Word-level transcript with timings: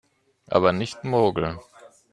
Aber 0.47 0.71
nicht 0.73 1.03
mogeln 1.03 1.59